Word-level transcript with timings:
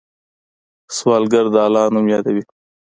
سوالګر 0.95 1.45
د 1.53 1.55
الله 1.65 1.85
نوم 1.93 2.05
یادوي 2.13 2.43